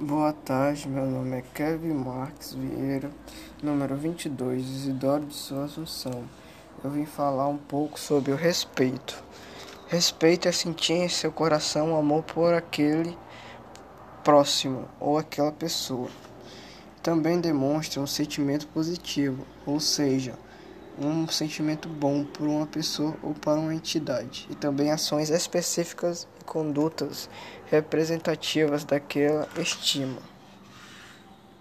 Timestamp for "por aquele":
12.22-13.18